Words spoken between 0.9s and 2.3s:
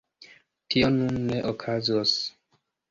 nun ne okazos.